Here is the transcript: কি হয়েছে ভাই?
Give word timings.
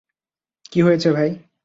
কি 0.71 0.79
হয়েছে 0.81 1.09
ভাই? 1.11 1.29